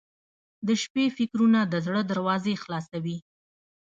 •د 0.67 0.69
شپې 0.81 1.05
فکرونه 1.17 1.59
د 1.65 1.73
زړه 1.85 2.01
دروازې 2.11 2.53
خلاصوي. 2.63 3.17